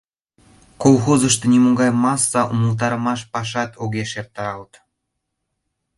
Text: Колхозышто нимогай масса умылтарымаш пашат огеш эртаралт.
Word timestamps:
Колхозышто 0.81 1.45
нимогай 1.53 1.91
масса 2.05 2.41
умылтарымаш 2.53 3.21
пашат 3.33 3.71
огеш 3.83 4.11
эртаралт. 4.21 4.71